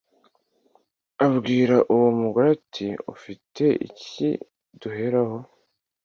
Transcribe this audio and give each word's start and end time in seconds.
Abwira 1.25 1.75
uwo 1.93 2.09
mugore 2.19 2.47
ati 2.57 2.87
ufite 3.13 3.65
iki 3.87 4.29
duheraho 4.79 5.37